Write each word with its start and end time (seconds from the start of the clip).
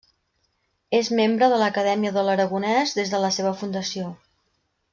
És 0.99 1.09
membre 1.19 1.49
de 1.51 1.59
l'Acadèmia 1.63 2.13
de 2.17 2.23
l'Aragonès 2.29 2.95
des 3.01 3.13
de 3.15 3.21
la 3.27 3.31
seva 3.39 3.53
fundació. 3.61 4.11